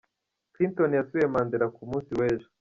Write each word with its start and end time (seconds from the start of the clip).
Clinton 0.53 0.91
yasuye 0.99 1.25
Mandela 1.33 1.67
ku 1.75 1.81
munsi 1.89 2.11
w'ejo. 2.19 2.47